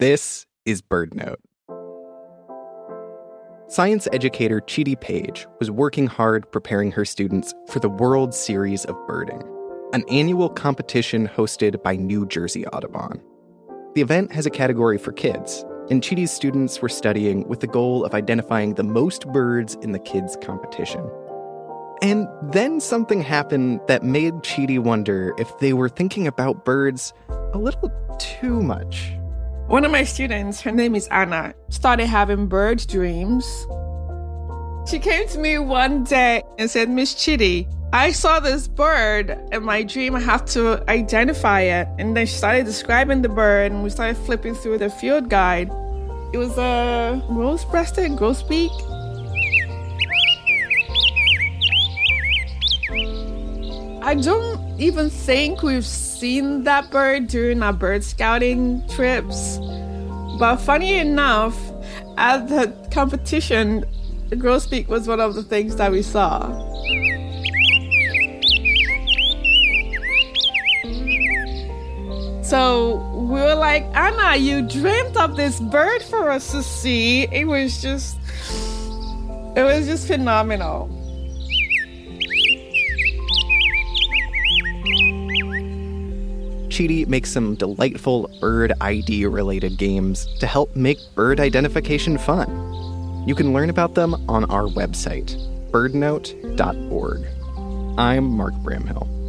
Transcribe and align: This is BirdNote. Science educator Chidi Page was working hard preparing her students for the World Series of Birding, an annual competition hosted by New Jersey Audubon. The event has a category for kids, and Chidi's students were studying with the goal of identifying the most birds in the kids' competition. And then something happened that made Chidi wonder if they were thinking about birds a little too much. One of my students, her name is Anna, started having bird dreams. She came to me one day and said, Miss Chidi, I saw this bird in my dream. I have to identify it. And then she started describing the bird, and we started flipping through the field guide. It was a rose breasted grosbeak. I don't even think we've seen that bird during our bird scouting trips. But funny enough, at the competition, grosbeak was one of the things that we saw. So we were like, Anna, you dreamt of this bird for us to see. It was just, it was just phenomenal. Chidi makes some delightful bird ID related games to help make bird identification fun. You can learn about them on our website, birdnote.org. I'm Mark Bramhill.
This 0.00 0.46
is 0.64 0.80
BirdNote. 0.80 1.36
Science 3.68 4.08
educator 4.14 4.62
Chidi 4.62 4.98
Page 4.98 5.46
was 5.58 5.70
working 5.70 6.06
hard 6.06 6.50
preparing 6.50 6.90
her 6.92 7.04
students 7.04 7.52
for 7.68 7.80
the 7.80 7.90
World 7.90 8.32
Series 8.32 8.86
of 8.86 8.96
Birding, 9.06 9.42
an 9.92 10.02
annual 10.08 10.48
competition 10.48 11.28
hosted 11.28 11.82
by 11.82 11.96
New 11.96 12.24
Jersey 12.26 12.66
Audubon. 12.68 13.20
The 13.94 14.00
event 14.00 14.32
has 14.32 14.46
a 14.46 14.50
category 14.50 14.96
for 14.96 15.12
kids, 15.12 15.66
and 15.90 16.00
Chidi's 16.00 16.32
students 16.32 16.80
were 16.80 16.88
studying 16.88 17.46
with 17.46 17.60
the 17.60 17.66
goal 17.66 18.02
of 18.06 18.14
identifying 18.14 18.76
the 18.76 18.82
most 18.82 19.28
birds 19.28 19.76
in 19.82 19.92
the 19.92 19.98
kids' 19.98 20.34
competition. 20.40 21.06
And 22.00 22.26
then 22.54 22.80
something 22.80 23.20
happened 23.20 23.80
that 23.86 24.02
made 24.02 24.32
Chidi 24.36 24.78
wonder 24.78 25.34
if 25.36 25.58
they 25.58 25.74
were 25.74 25.90
thinking 25.90 26.26
about 26.26 26.64
birds 26.64 27.12
a 27.52 27.58
little 27.58 27.92
too 28.18 28.62
much. 28.62 29.12
One 29.70 29.84
of 29.84 29.92
my 29.92 30.02
students, 30.02 30.60
her 30.62 30.72
name 30.72 30.96
is 30.96 31.06
Anna, 31.12 31.54
started 31.68 32.06
having 32.06 32.48
bird 32.48 32.84
dreams. 32.88 33.46
She 34.90 34.98
came 34.98 35.28
to 35.28 35.38
me 35.38 35.58
one 35.58 36.02
day 36.02 36.42
and 36.58 36.68
said, 36.68 36.90
Miss 36.90 37.14
Chidi, 37.14 37.72
I 37.92 38.10
saw 38.10 38.40
this 38.40 38.66
bird 38.66 39.38
in 39.52 39.62
my 39.62 39.84
dream. 39.84 40.16
I 40.16 40.20
have 40.22 40.44
to 40.46 40.82
identify 40.90 41.60
it. 41.60 41.86
And 42.00 42.16
then 42.16 42.26
she 42.26 42.34
started 42.34 42.66
describing 42.66 43.22
the 43.22 43.28
bird, 43.28 43.70
and 43.70 43.84
we 43.84 43.90
started 43.90 44.16
flipping 44.16 44.56
through 44.56 44.78
the 44.78 44.90
field 44.90 45.28
guide. 45.28 45.68
It 46.32 46.38
was 46.38 46.58
a 46.58 47.22
rose 47.30 47.64
breasted 47.66 48.10
grosbeak. 48.18 48.74
I 54.02 54.16
don't 54.16 54.59
even 54.80 55.10
think 55.10 55.62
we've 55.62 55.84
seen 55.84 56.64
that 56.64 56.90
bird 56.90 57.28
during 57.28 57.62
our 57.62 57.72
bird 57.72 58.02
scouting 58.02 58.82
trips. 58.88 59.58
But 60.38 60.56
funny 60.56 60.96
enough, 60.96 61.54
at 62.16 62.48
the 62.48 62.72
competition, 62.90 63.84
grosbeak 64.30 64.88
was 64.88 65.06
one 65.06 65.20
of 65.20 65.34
the 65.34 65.42
things 65.42 65.76
that 65.76 65.92
we 65.92 66.02
saw. 66.02 66.48
So 72.42 72.96
we 73.14 73.38
were 73.38 73.54
like, 73.54 73.84
Anna, 73.94 74.36
you 74.36 74.62
dreamt 74.62 75.16
of 75.16 75.36
this 75.36 75.60
bird 75.60 76.02
for 76.02 76.30
us 76.30 76.50
to 76.52 76.62
see. 76.62 77.28
It 77.30 77.46
was 77.46 77.82
just, 77.82 78.16
it 79.54 79.62
was 79.62 79.86
just 79.86 80.08
phenomenal. 80.08 80.99
Chidi 86.70 87.06
makes 87.06 87.30
some 87.30 87.56
delightful 87.56 88.30
bird 88.40 88.72
ID 88.80 89.26
related 89.26 89.76
games 89.76 90.26
to 90.38 90.46
help 90.46 90.74
make 90.76 90.98
bird 91.14 91.40
identification 91.40 92.16
fun. 92.16 92.48
You 93.26 93.34
can 93.34 93.52
learn 93.52 93.70
about 93.70 93.94
them 93.94 94.14
on 94.28 94.44
our 94.50 94.64
website, 94.68 95.34
birdnote.org. 95.72 97.26
I'm 97.98 98.24
Mark 98.24 98.54
Bramhill. 98.54 99.19